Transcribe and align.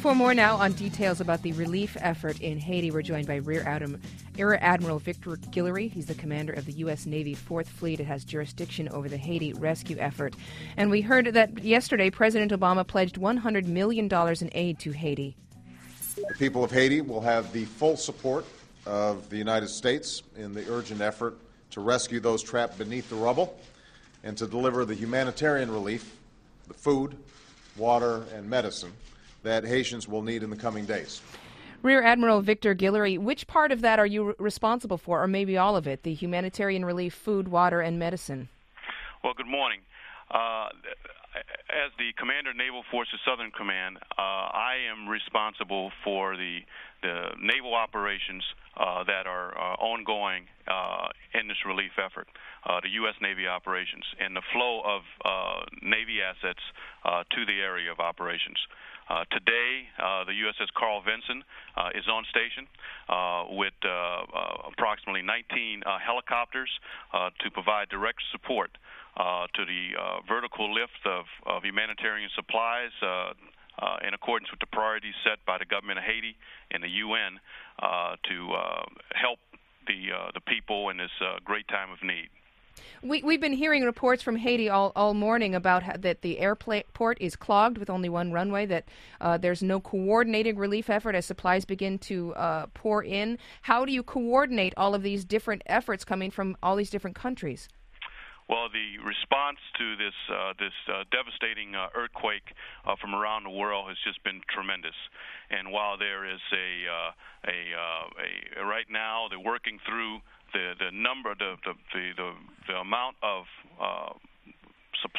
For 0.00 0.14
more 0.14 0.32
now 0.32 0.56
on 0.56 0.72
details 0.72 1.20
about 1.20 1.42
the 1.42 1.52
relief 1.52 1.94
effort 2.00 2.40
in 2.40 2.58
Haiti, 2.58 2.90
we're 2.90 3.02
joined 3.02 3.26
by 3.26 3.36
Rear, 3.36 3.62
Adam, 3.66 4.00
Admiral 4.38 4.98
Victor 4.98 5.36
Guillory. 5.36 5.90
He's 5.90 6.06
the 6.06 6.14
commander 6.14 6.54
of 6.54 6.64
the 6.64 6.72
U.S. 6.72 7.04
Navy 7.04 7.34
Fourth 7.34 7.68
Fleet. 7.68 8.00
It 8.00 8.06
has 8.06 8.24
jurisdiction 8.24 8.88
over 8.88 9.10
the 9.10 9.18
Haiti 9.18 9.52
rescue 9.52 9.98
effort. 9.98 10.34
And 10.78 10.90
we 10.90 11.02
heard 11.02 11.34
that 11.34 11.62
yesterday 11.62 12.08
President 12.08 12.50
Obama 12.50 12.86
pledged 12.86 13.20
$100 13.20 13.66
million 13.66 14.08
in 14.10 14.50
aid 14.52 14.78
to 14.78 14.90
Haiti. 14.92 15.36
The 16.16 16.34
people 16.38 16.64
of 16.64 16.70
Haiti 16.70 17.02
will 17.02 17.20
have 17.20 17.52
the 17.52 17.66
full 17.66 17.98
support 17.98 18.46
of 18.86 19.28
the 19.28 19.36
United 19.36 19.68
States 19.68 20.22
in 20.34 20.54
the 20.54 20.66
urgent 20.72 21.02
effort 21.02 21.36
to 21.72 21.82
rescue 21.82 22.20
those 22.20 22.42
trapped 22.42 22.78
beneath 22.78 23.10
the 23.10 23.16
rubble 23.16 23.60
and 24.24 24.34
to 24.38 24.46
deliver 24.46 24.86
the 24.86 24.94
humanitarian 24.94 25.70
relief, 25.70 26.16
the 26.68 26.74
food, 26.74 27.18
water, 27.76 28.24
and 28.34 28.48
medicine 28.48 28.92
that 29.42 29.64
Haitians 29.64 30.08
will 30.08 30.22
need 30.22 30.42
in 30.42 30.50
the 30.50 30.56
coming 30.56 30.84
days. 30.84 31.20
Rear 31.82 32.02
Admiral 32.02 32.42
Victor 32.42 32.74
Guillory, 32.74 33.18
which 33.18 33.46
part 33.46 33.72
of 33.72 33.80
that 33.80 33.98
are 33.98 34.06
you 34.06 34.34
responsible 34.38 34.98
for, 34.98 35.22
or 35.22 35.26
maybe 35.26 35.56
all 35.56 35.76
of 35.76 35.86
it, 35.86 36.02
the 36.02 36.12
humanitarian 36.12 36.84
relief, 36.84 37.14
food, 37.14 37.48
water, 37.48 37.80
and 37.80 37.98
medicine? 37.98 38.48
Well, 39.24 39.32
good 39.34 39.46
morning. 39.46 39.80
Uh, 40.30 40.68
as 41.70 41.90
the 41.96 42.12
commander 42.18 42.50
of 42.50 42.56
Naval 42.56 42.82
Forces 42.90 43.20
Southern 43.24 43.50
Command, 43.50 43.96
uh, 43.96 44.20
I 44.20 44.76
am 44.90 45.08
responsible 45.08 45.90
for 46.04 46.36
the, 46.36 46.60
the 47.02 47.30
naval 47.40 47.74
operations 47.74 48.44
uh, 48.80 49.04
that 49.04 49.26
are 49.26 49.52
uh, 49.52 49.76
ongoing 49.76 50.48
uh, 50.66 51.08
in 51.38 51.48
this 51.48 51.58
relief 51.66 51.92
effort, 52.00 52.26
uh, 52.64 52.80
the 52.80 52.88
U.S. 53.04 53.14
Navy 53.20 53.46
operations, 53.46 54.04
and 54.18 54.34
the 54.34 54.42
flow 54.52 54.80
of 54.80 55.02
Navy 55.82 56.24
assets 56.24 56.64
to 57.04 57.44
the 57.44 57.60
area 57.60 57.92
of 57.92 58.00
operations. 58.00 58.56
Uh, 59.10 59.24
today, 59.34 59.90
uh, 59.98 60.22
the 60.22 60.30
USS 60.30 60.70
Carl 60.78 61.02
Vinson 61.02 61.42
uh, 61.76 61.90
is 61.98 62.06
on 62.06 62.22
station 62.30 62.70
with 63.50 63.74
approximately 64.70 65.20
19 65.20 65.82
helicopters 66.00 66.70
to 67.42 67.50
provide 67.50 67.88
direct 67.88 68.22
support 68.30 68.70
to 69.18 69.62
the 69.66 69.98
vertical 70.28 70.72
lift 70.72 71.02
of, 71.04 71.26
of 71.44 71.64
humanitarian 71.64 72.30
supplies 72.36 72.94
uh, 73.78 73.96
in 74.06 74.14
accordance 74.14 74.50
with 74.50 74.60
the 74.60 74.66
priorities 74.66 75.14
set 75.24 75.44
by 75.46 75.58
the 75.58 75.64
government 75.64 75.98
of 75.98 76.04
Haiti 76.04 76.36
and 76.70 76.82
the 76.82 76.88
UN 76.88 77.40
uh, 77.78 78.16
to 78.28 78.52
uh, 78.52 78.84
help 79.14 79.38
the 79.86 80.10
the 80.34 80.40
people 80.40 80.90
in 80.90 80.98
this 80.98 81.10
great 81.44 81.66
time 81.68 81.90
of 81.90 82.02
need. 82.02 82.28
We, 83.02 83.22
we've 83.22 83.40
been 83.40 83.54
hearing 83.54 83.84
reports 83.84 84.22
from 84.22 84.36
Haiti 84.36 84.68
all, 84.68 84.92
all 84.94 85.14
morning 85.14 85.54
about 85.54 85.82
how, 85.82 85.94
that 85.98 86.22
the 86.22 86.38
airport 86.38 87.18
is 87.20 87.36
clogged 87.36 87.78
with 87.78 87.90
only 87.90 88.08
one 88.08 88.32
runway, 88.32 88.66
that 88.66 88.84
uh, 89.20 89.38
there's 89.38 89.62
no 89.62 89.80
coordinated 89.80 90.58
relief 90.58 90.90
effort 90.90 91.14
as 91.14 91.26
supplies 91.26 91.64
begin 91.64 91.98
to 92.00 92.34
uh, 92.34 92.66
pour 92.74 93.02
in. 93.02 93.38
How 93.62 93.84
do 93.84 93.92
you 93.92 94.02
coordinate 94.02 94.74
all 94.76 94.94
of 94.94 95.02
these 95.02 95.24
different 95.24 95.62
efforts 95.66 96.04
coming 96.04 96.30
from 96.30 96.56
all 96.62 96.76
these 96.76 96.90
different 96.90 97.16
countries? 97.16 97.68
Well, 98.50 98.66
the 98.66 98.98
response 99.06 99.62
to 99.78 99.94
this 99.94 100.18
uh, 100.26 100.58
this 100.58 100.74
uh, 100.90 101.06
devastating 101.14 101.78
uh, 101.78 101.86
earthquake 101.94 102.50
uh, 102.82 102.98
from 103.00 103.14
around 103.14 103.44
the 103.44 103.54
world 103.54 103.86
has 103.86 103.96
just 104.02 104.18
been 104.24 104.42
tremendous. 104.50 104.98
And 105.54 105.70
while 105.70 105.94
there 105.96 106.26
is 106.26 106.42
a 106.50 106.68
uh, 106.90 107.10
a, 107.46 107.58
uh, 107.78 108.04
a 108.58 108.66
right 108.66 108.90
now 108.90 109.30
they're 109.30 109.38
working 109.38 109.78
through 109.86 110.18
the 110.52 110.74
the 110.82 110.90
number 110.90 111.30
the 111.38 111.62
the 111.62 111.74
the, 111.94 112.04
the, 112.18 112.30
the 112.66 112.74
amount 112.82 113.14
of 113.22 113.46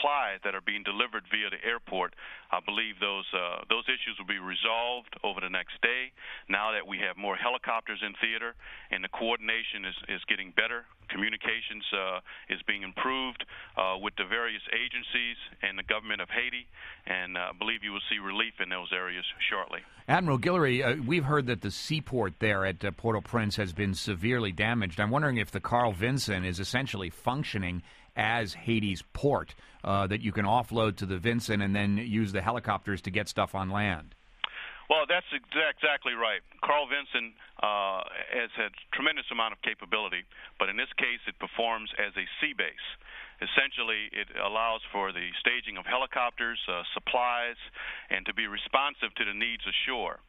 uh, 0.01 0.11
supplies 0.11 0.39
that 0.43 0.55
are 0.55 0.61
being 0.61 0.83
delivered 0.83 1.23
via 1.29 1.49
the 1.49 1.61
airport. 1.65 2.15
I 2.51 2.59
believe 2.59 2.99
those 2.99 3.25
uh, 3.33 3.63
those 3.69 3.85
issues 3.85 4.17
will 4.19 4.27
be 4.27 4.39
resolved 4.39 5.15
over 5.23 5.39
the 5.39 5.49
next 5.49 5.81
day. 5.81 6.11
Now 6.49 6.73
that 6.73 6.85
we 6.87 6.97
have 6.99 7.17
more 7.17 7.35
helicopters 7.35 8.01
in 8.05 8.13
theater 8.19 8.55
and 8.91 9.03
the 9.03 9.09
coordination 9.09 9.85
is, 9.85 9.95
is 10.09 10.21
getting 10.27 10.51
better, 10.51 10.85
communications 11.09 11.85
uh, 11.93 12.19
is 12.49 12.59
being 12.67 12.83
improved 12.83 13.45
uh, 13.77 13.97
with 14.01 14.15
the 14.17 14.25
various 14.25 14.63
agencies 14.73 15.37
and 15.61 15.77
the 15.77 15.83
government 15.83 16.21
of 16.21 16.29
Haiti, 16.29 16.67
and 17.05 17.37
I 17.37 17.51
believe 17.57 17.83
you 17.83 17.91
will 17.91 18.03
see 18.09 18.19
relief 18.19 18.59
in 18.59 18.69
those 18.69 18.91
areas 18.91 19.25
shortly. 19.49 19.79
Admiral 20.07 20.39
Guillory, 20.39 20.83
uh, 20.83 21.01
we've 21.05 21.23
heard 21.23 21.47
that 21.47 21.61
the 21.61 21.71
seaport 21.71 22.39
there 22.39 22.65
at 22.65 22.83
uh, 22.83 22.91
Port-au-Prince 22.91 23.55
has 23.55 23.71
been 23.71 23.93
severely 23.93 24.51
damaged. 24.51 24.99
I'm 24.99 25.11
wondering 25.11 25.37
if 25.37 25.51
the 25.51 25.61
Carl 25.61 25.93
Vinson 25.93 26.43
is 26.43 26.59
essentially 26.59 27.09
functioning 27.09 27.83
as 28.15 28.53
Haiti's 28.53 29.03
port 29.13 29.55
uh, 29.83 30.07
that 30.07 30.21
you 30.21 30.31
can 30.31 30.45
offload 30.45 30.95
to 30.97 31.05
the 31.05 31.17
Vinson 31.17 31.61
and 31.61 31.75
then 31.75 31.97
use 31.97 32.31
the 32.31 32.41
helicopters 32.41 33.01
to 33.01 33.11
get 33.11 33.27
stuff 33.27 33.55
on 33.55 33.69
land. 33.69 34.15
Well, 34.91 35.07
that's 35.07 35.31
exactly 35.31 36.19
right. 36.19 36.43
Carl 36.59 36.83
Vinson 36.91 37.31
uh, 37.63 38.03
has 38.35 38.51
had 38.59 38.75
tremendous 38.91 39.23
amount 39.31 39.55
of 39.55 39.63
capability, 39.63 40.27
but 40.59 40.67
in 40.67 40.75
this 40.75 40.91
case, 40.99 41.23
it 41.31 41.39
performs 41.39 41.87
as 41.95 42.11
a 42.19 42.27
sea 42.43 42.51
base. 42.51 42.87
Essentially, 43.39 44.11
it 44.11 44.27
allows 44.35 44.83
for 44.91 45.15
the 45.15 45.31
staging 45.39 45.79
of 45.79 45.87
helicopters, 45.87 46.59
uh, 46.67 46.83
supplies, 46.93 47.55
and 48.11 48.27
to 48.27 48.35
be 48.35 48.51
responsive 48.51 49.15
to 49.15 49.23
the 49.23 49.33
needs 49.33 49.63
ashore. 49.63 50.19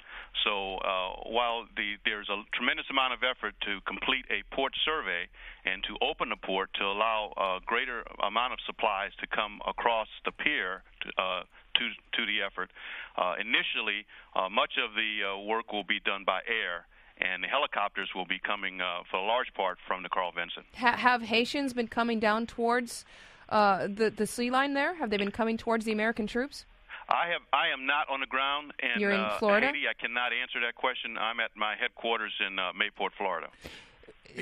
So 0.46 0.78
uh, 0.78 1.26
while 1.26 1.66
the, 1.74 1.98
there's 2.06 2.30
a 2.30 2.46
tremendous 2.54 2.86
amount 2.86 3.18
of 3.18 3.26
effort 3.26 3.58
to 3.66 3.82
complete 3.82 4.24
a 4.30 4.46
port 4.54 4.78
survey 4.86 5.26
and 5.66 5.82
to 5.90 5.98
open 6.00 6.30
the 6.30 6.38
port 6.38 6.70
to 6.78 6.86
allow 6.86 7.34
a 7.34 7.58
greater 7.66 8.06
amount 8.22 8.54
of 8.54 8.62
supplies 8.64 9.10
to 9.18 9.26
come 9.26 9.58
across 9.66 10.08
the 10.24 10.32
pier 10.32 10.86
to, 11.02 11.06
uh, 11.18 11.42
to, 11.75 11.88
to 12.16 12.27
the 12.27 12.43
effort, 12.43 12.71
uh, 13.16 13.34
initially 13.41 14.06
uh, 14.34 14.49
much 14.49 14.72
of 14.83 14.94
the 14.94 15.25
uh, 15.25 15.38
work 15.38 15.72
will 15.72 15.84
be 15.84 16.00
done 16.00 16.25
by 16.25 16.41
air 16.47 16.87
and 17.19 17.44
the 17.44 17.49
helicopters 17.49 18.09
will 18.15 18.27
be 18.27 18.38
coming 18.38 18.81
uh, 18.81 19.03
for 19.10 19.19
a 19.19 19.22
large 19.25 19.53
part 19.55 19.78
from 19.87 20.03
the 20.03 20.09
Carl 20.09 20.33
Vinson. 20.33 20.65
Ha- 20.77 20.97
have 20.97 21.22
Haitians 21.22 21.72
been 21.72 21.88
coming 21.88 22.19
down 22.19 22.47
towards 22.47 23.05
uh, 23.49 23.87
the 23.87 24.10
the 24.10 24.27
sea 24.27 24.50
line 24.50 24.75
there? 24.75 24.94
Have 24.94 25.10
they 25.10 25.19
been 25.19 25.31
coming 25.31 25.56
towards 25.56 25.84
the 25.84 25.93
American 25.93 26.27
troops? 26.27 26.65
I 27.09 27.28
have. 27.28 27.43
I 27.53 27.69
am 27.69 27.87
not 27.87 28.09
on 28.09 28.21
the 28.21 28.27
ground 28.27 28.72
in, 28.83 29.00
You're 29.00 29.10
in 29.10 29.21
uh, 29.21 29.37
Florida? 29.39 29.66
Haiti. 29.66 29.87
I 29.89 29.94
cannot 29.94 30.33
answer 30.33 30.60
that 30.60 30.75
question. 30.75 31.19
I'm 31.19 31.41
at 31.41 31.50
my 31.56 31.75
headquarters 31.77 32.33
in 32.44 32.59
uh, 32.59 32.72
Mayport, 32.72 33.10
Florida. 33.19 33.49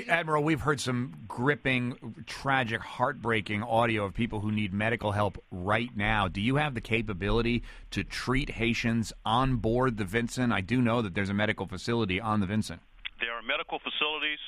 Admiral, 0.07 0.43
we've 0.43 0.61
heard 0.61 0.79
some 0.79 1.13
gripping, 1.27 2.23
tragic, 2.25 2.81
heartbreaking 2.81 3.63
audio 3.63 4.05
of 4.05 4.13
people 4.13 4.39
who 4.39 4.51
need 4.51 4.73
medical 4.73 5.11
help 5.11 5.43
right 5.51 5.89
now. 5.95 6.27
Do 6.27 6.39
you 6.39 6.55
have 6.55 6.75
the 6.75 6.81
capability 6.81 7.63
to 7.91 8.03
treat 8.03 8.51
Haitians 8.51 9.11
on 9.25 9.57
board 9.57 9.97
the 9.97 10.05
Vinson? 10.05 10.51
I 10.51 10.61
do 10.61 10.81
know 10.81 11.01
that 11.01 11.13
there's 11.13 11.29
a 11.29 11.33
medical 11.33 11.65
facility 11.65 12.21
on 12.21 12.39
the 12.39 12.45
Vinson. 12.45 12.79
There 13.19 13.33
are 13.33 13.41
medical 13.41 13.79
facilities 13.79 14.39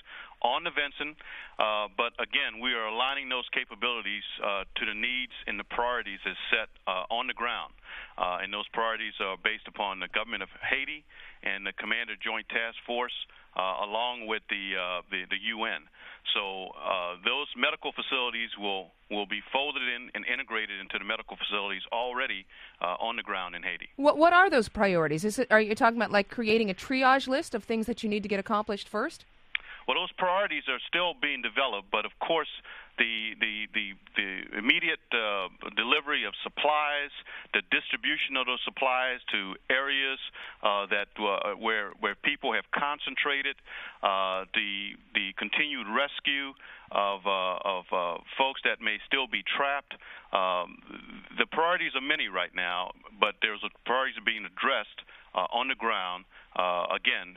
on 0.42 0.64
the 0.64 0.72
Vinson, 0.72 1.16
uh, 1.60 1.88
but 1.96 2.14
again, 2.20 2.60
we 2.62 2.74
are 2.74 2.88
aligning 2.88 3.30
those 3.30 3.48
capabilities 3.54 4.24
uh, 4.44 4.64
to 4.76 4.86
the 4.86 4.94
needs 4.94 5.34
and 5.48 5.60
the 5.60 5.64
priorities 5.64 6.20
as 6.26 6.36
set 6.52 6.70
uh, 6.88 7.04
on 7.10 7.28
the 7.28 7.34
ground. 7.34 7.74
Uh, 8.18 8.40
and 8.42 8.54
those 8.54 8.68
priorities 8.74 9.14
are 9.20 9.38
based 9.38 9.68
upon 9.68 10.00
the 10.00 10.08
government 10.08 10.44
of 10.44 10.50
Haiti 10.62 11.04
and 11.42 11.66
the 11.66 11.74
Commander 11.74 12.14
Joint 12.16 12.48
Task 12.50 12.78
Force, 12.86 13.14
uh, 13.58 13.84
along 13.84 14.28
with 14.28 14.44
the, 14.50 14.78
uh, 14.78 15.02
the, 15.10 15.26
the 15.30 15.42
UN. 15.58 15.90
So 16.34 16.72
those 17.26 17.48
medical 17.56 17.92
facilities 17.92 18.50
will 18.58 18.90
will 19.12 19.28
be 19.28 19.42
folded 19.52 19.84
in 19.84 20.10
and 20.16 20.26
integrated 20.26 20.80
into 20.80 20.98
the 20.98 21.06
medical 21.06 21.38
facilities 21.38 21.84
already 21.92 22.48
on 22.82 23.18
the 23.18 23.22
ground 23.22 23.56
in 23.56 23.62
Haiti. 23.62 23.90
What 23.98 24.18
what 24.18 24.34
are 24.34 24.50
those 24.50 24.68
priorities? 24.68 25.26
Is 25.26 25.38
it 25.38 25.52
are 25.52 25.62
you 25.62 25.76
talking 25.76 25.98
about 25.98 26.12
like 26.12 26.30
creating 26.30 26.72
a 26.72 26.74
triage 26.74 27.28
list 27.28 27.54
of 27.54 27.64
things 27.64 27.86
that 27.86 28.02
you 28.02 28.10
need 28.10 28.24
to 28.24 28.30
get 28.30 28.40
accomplished 28.40 28.88
first? 28.88 29.26
Well, 29.88 29.98
those 30.00 30.12
priorities 30.18 30.64
are 30.70 30.80
still 30.88 31.14
being 31.20 31.42
developed, 31.42 31.92
but 31.92 32.06
of 32.06 32.12
course, 32.20 32.50
the 32.98 33.34
the 33.40 33.68
the, 33.74 33.86
the 34.16 34.58
immediate 34.58 35.02
uh, 35.12 35.50
delivery 35.76 36.26
of 36.26 36.34
supplies, 36.44 37.10
the 37.54 37.62
distribution 37.72 38.38
of 38.38 38.46
those 38.46 38.62
supplies 38.64 39.20
to 39.32 39.56
areas 39.70 40.20
uh, 40.62 40.86
that 40.88 41.10
uh, 41.18 41.58
where 41.58 41.92
where 42.00 42.16
people 42.16 42.54
have 42.54 42.66
concentrated, 42.72 43.56
uh, 44.04 44.46
the 44.54 44.94
the 45.14 45.34
continued 45.38 45.88
rescue 45.90 46.54
of 46.92 47.26
uh, 47.26 47.58
of 47.66 47.86
uh, 47.92 48.22
folks 48.38 48.62
that 48.64 48.80
may 48.80 48.98
still 49.08 49.28
be 49.28 49.44
trapped. 49.44 49.94
Um, 50.32 50.78
the 51.38 51.46
priorities 51.52 51.94
are 51.96 52.06
many 52.06 52.28
right 52.28 52.54
now, 52.56 52.92
but 53.20 53.36
there's 53.42 53.62
a 53.66 53.72
priorities 53.86 54.18
are 54.18 54.26
being 54.26 54.46
addressed 54.46 55.02
on 55.34 55.68
the 55.68 55.76
ground 55.76 56.26
again 56.94 57.34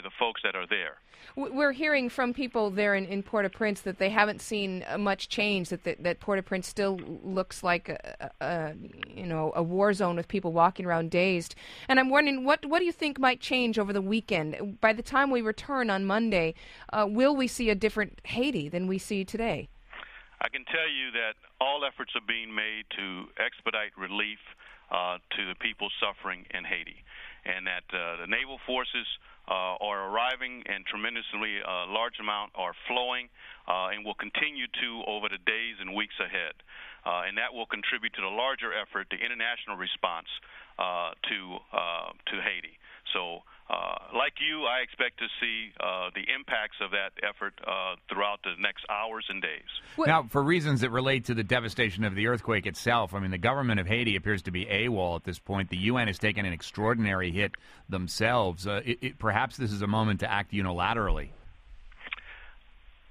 by 0.00 0.08
the 0.08 0.14
folks 0.18 0.40
that 0.44 0.54
are 0.54 0.66
there. 0.66 0.96
We're 1.36 1.72
hearing 1.72 2.08
from 2.08 2.32
people 2.32 2.70
there 2.70 2.94
in, 2.94 3.04
in 3.04 3.22
Port-au-Prince 3.22 3.82
that 3.82 3.98
they 3.98 4.08
haven't 4.08 4.40
seen 4.40 4.84
uh, 4.88 4.98
much 4.98 5.28
change. 5.28 5.68
That 5.68 5.84
that, 5.84 6.02
that 6.02 6.20
Port-au-Prince 6.20 6.66
still 6.66 6.98
looks 7.22 7.62
like 7.62 7.88
a, 7.88 8.30
a, 8.40 8.74
you 9.14 9.26
know 9.26 9.52
a 9.54 9.62
war 9.62 9.92
zone 9.92 10.16
with 10.16 10.28
people 10.28 10.52
walking 10.52 10.86
around 10.86 11.10
dazed. 11.10 11.54
And 11.88 12.00
I'm 12.00 12.08
wondering 12.08 12.44
what 12.44 12.64
what 12.66 12.78
do 12.78 12.84
you 12.84 12.92
think 12.92 13.18
might 13.18 13.40
change 13.40 13.78
over 13.78 13.92
the 13.92 14.02
weekend? 14.02 14.80
By 14.80 14.92
the 14.92 15.02
time 15.02 15.30
we 15.30 15.42
return 15.42 15.90
on 15.90 16.04
Monday, 16.04 16.54
uh, 16.92 17.06
will 17.08 17.36
we 17.36 17.46
see 17.46 17.70
a 17.70 17.74
different 17.74 18.20
Haiti 18.24 18.68
than 18.68 18.86
we 18.86 18.98
see 18.98 19.24
today? 19.24 19.68
I 20.40 20.48
can 20.48 20.64
tell 20.64 20.88
you 20.88 21.12
that 21.12 21.34
all 21.60 21.84
efforts 21.84 22.12
are 22.16 22.26
being 22.26 22.54
made 22.54 22.84
to 22.96 23.26
expedite 23.36 23.92
relief 23.98 24.40
uh, 24.90 25.18
to 25.36 25.46
the 25.46 25.54
people 25.60 25.88
suffering 26.00 26.46
in 26.50 26.64
Haiti, 26.64 27.04
and 27.44 27.66
that 27.66 27.86
uh, 27.92 28.20
the 28.20 28.28
naval 28.28 28.58
forces 28.66 29.06
uh, 29.48 29.80
are 29.80 30.10
arriving 30.10 30.62
and 30.66 30.86
tremendously 30.86 31.58
uh, 31.62 31.86
large 31.88 32.20
amount, 32.20 32.52
are 32.54 32.74
flowing, 32.86 33.28
and 33.66 34.04
will 34.04 34.18
continue 34.18 34.66
to 34.66 35.02
over 35.06 35.28
the 35.30 35.38
days 35.46 35.78
and 35.80 35.94
weeks 35.94 36.14
ahead. 36.18 36.54
And 37.06 37.38
that 37.38 37.54
will 37.54 37.66
contribute 37.66 38.12
to 38.14 38.22
the 38.22 38.30
larger 38.34 38.74
effort, 38.74 39.06
the 39.10 39.18
international 39.18 39.76
response 39.78 40.28
to 40.78 41.36
to 42.26 42.34
Haiti. 42.42 42.79
So, 43.12 43.40
uh, 43.68 44.16
like 44.16 44.34
you, 44.40 44.64
I 44.64 44.80
expect 44.82 45.18
to 45.18 45.26
see 45.40 45.72
uh, 45.78 46.10
the 46.14 46.24
impacts 46.34 46.76
of 46.80 46.90
that 46.90 47.12
effort 47.22 47.54
uh, 47.66 47.96
throughout 48.08 48.40
the 48.42 48.54
next 48.58 48.84
hours 48.90 49.24
and 49.28 49.40
days. 49.40 50.06
Now, 50.06 50.24
for 50.24 50.42
reasons 50.42 50.80
that 50.80 50.90
relate 50.90 51.26
to 51.26 51.34
the 51.34 51.44
devastation 51.44 52.04
of 52.04 52.14
the 52.14 52.26
earthquake 52.26 52.66
itself, 52.66 53.14
I 53.14 53.20
mean, 53.20 53.30
the 53.30 53.38
government 53.38 53.78
of 53.80 53.86
Haiti 53.86 54.16
appears 54.16 54.42
to 54.42 54.50
be 54.50 54.66
AWOL 54.66 55.16
at 55.16 55.24
this 55.24 55.38
point. 55.38 55.70
The 55.70 55.78
UN 55.78 56.08
has 56.08 56.18
taken 56.18 56.44
an 56.44 56.52
extraordinary 56.52 57.30
hit 57.30 57.52
themselves. 57.88 58.66
It, 58.66 58.98
it, 59.00 59.18
perhaps 59.18 59.56
this 59.56 59.72
is 59.72 59.82
a 59.82 59.86
moment 59.86 60.20
to 60.20 60.30
act 60.30 60.52
unilaterally. 60.52 61.28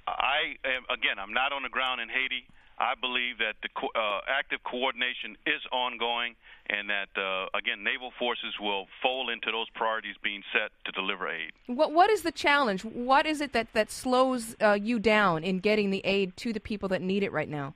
I 0.07 0.57
am, 0.66 0.84
again, 0.90 1.19
I'm 1.19 1.34
not 1.34 1.54
on 1.54 1.63
the 1.63 1.69
ground 1.69 2.02
in 2.02 2.10
Haiti. 2.10 2.45
I 2.80 2.96
believe 3.00 3.38
that 3.40 3.56
the 3.62 3.70
uh, 3.78 4.22
active 4.28 4.60
coordination 4.64 5.36
is 5.46 5.62
ongoing, 5.72 6.36
and 6.70 6.90
that 6.90 7.10
uh, 7.20 7.48
again, 7.58 7.84
naval 7.84 8.12
forces 8.18 8.56
will 8.60 8.88
fold 9.04 9.30
into 9.30 9.52
those 9.52 9.68
priorities 9.76 10.16
being 10.24 10.44
set 10.54 10.72
to 10.86 10.92
deliver 10.94 11.28
aid. 11.28 11.52
What 11.68 11.92
What 11.92 12.10
is 12.10 12.22
the 12.22 12.31
challenge? 12.31 12.86
What 12.86 13.26
is 13.26 13.42
it 13.42 13.52
that 13.54 13.74
that 13.74 13.92
slows 13.92 14.56
uh, 14.62 14.74
you 14.74 15.00
down 15.00 15.44
in 15.44 15.60
getting 15.60 15.90
the 15.90 16.02
aid 16.06 16.38
to 16.38 16.54
the 16.54 16.60
people 16.62 16.88
that 16.90 17.02
need 17.02 17.24
it 17.24 17.31
right 17.34 17.50
now? 17.50 17.76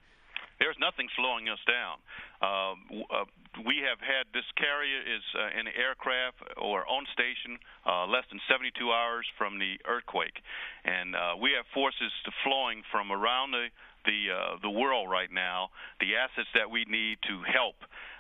There's 0.59 0.79
nothing 0.79 1.09
slowing 1.17 1.49
us 1.49 1.59
down. 1.67 1.99
Um, 2.39 3.03
uh, 3.11 3.25
we 3.67 3.83
have 3.83 3.99
had 3.99 4.31
this 4.33 4.47
carrier 4.55 5.01
is 5.03 5.23
uh, 5.35 5.59
in 5.59 5.67
aircraft 5.67 6.39
or 6.57 6.87
on 6.87 7.05
station 7.11 7.59
uh, 7.85 8.07
less 8.07 8.23
than 8.31 8.39
72 8.49 8.71
hours 8.89 9.27
from 9.37 9.59
the 9.59 9.75
earthquake, 9.85 10.39
and 10.85 11.15
uh, 11.15 11.35
we 11.39 11.51
have 11.51 11.65
forces 11.73 12.11
flowing 12.43 12.81
from 12.91 13.11
around 13.11 13.51
the 13.51 13.67
the 14.05 14.31
uh, 14.31 14.57
the 14.61 14.69
world 14.69 15.09
right 15.09 15.31
now, 15.31 15.69
the 15.99 16.15
assets 16.15 16.49
that 16.53 16.69
we 16.69 16.85
need 16.85 17.17
to 17.27 17.41
help, 17.47 17.75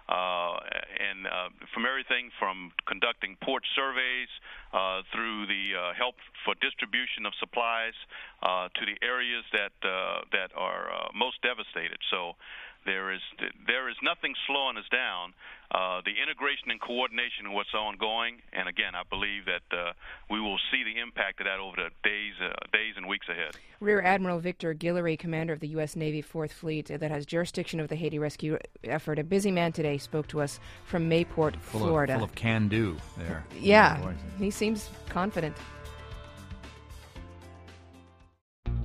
uh, 0.09 0.59
and 0.99 1.27
uh, 1.27 1.49
from 1.73 1.85
everything 1.85 2.29
from 2.39 2.71
conducting 2.87 3.37
port 3.43 3.63
surveys 3.75 4.31
uh, 4.73 5.01
through 5.13 5.47
the 5.47 5.71
uh, 5.75 5.93
help 5.93 6.15
for 6.43 6.55
distribution 6.59 7.25
of 7.25 7.33
supplies 7.39 7.95
uh, 8.43 8.67
to 8.75 8.83
the 8.83 8.97
areas 9.05 9.43
that 9.51 9.75
uh, 9.83 10.27
that 10.31 10.51
are 10.55 10.91
most 11.15 11.41
devastated. 11.41 11.97
So 12.11 12.35
there 12.85 13.11
is 13.11 13.21
there 13.67 13.89
is 13.89 13.95
nothing 14.01 14.33
slowing 14.47 14.77
us 14.77 14.85
down. 14.91 15.33
Uh, 15.71 16.01
the 16.05 16.13
integration 16.21 16.69
and 16.69 16.79
coordination 16.79 17.47
of 17.47 17.53
what's 17.53 17.73
ongoing, 17.73 18.37
and 18.53 18.69
again, 18.69 18.93
I 18.93 19.01
believe 19.09 19.45
that 19.45 19.75
uh, 19.75 19.93
we 20.29 20.39
will 20.39 20.59
see 20.71 20.83
the 20.83 21.01
impact 21.01 21.39
of 21.41 21.45
that 21.45 21.59
over 21.59 21.75
the 21.75 21.89
days 22.07 22.33
uh, 22.39 22.53
days 22.71 22.93
and 22.95 23.07
weeks 23.07 23.27
ahead. 23.27 23.55
Rear 23.79 24.01
Admiral 24.01 24.39
Victor 24.39 24.75
Guillory, 24.75 25.17
commander 25.17 25.51
of 25.53 25.61
the 25.61 25.69
U.S. 25.69 25.95
Navy 25.95 26.21
Fourth 26.21 26.53
Fleet, 26.53 26.87
that 26.87 27.09
has 27.09 27.25
jurisdiction 27.25 27.79
of 27.79 27.87
the 27.87 27.95
Haiti 27.95 28.19
rescue 28.19 28.59
effort, 28.83 29.17
a 29.17 29.23
busy 29.23 29.51
man 29.51 29.71
today, 29.71 29.97
spoke 29.97 30.27
to 30.27 30.41
us 30.41 30.59
from 30.85 31.09
Mayport, 31.09 31.55
full 31.55 31.81
Florida. 31.81 32.13
Of, 32.13 32.19
full 32.19 32.25
of 32.25 32.35
can 32.35 32.67
do 32.67 32.97
there. 33.17 33.43
Yeah, 33.59 34.13
he 34.37 34.51
seems 34.51 34.89
confident. 35.09 35.55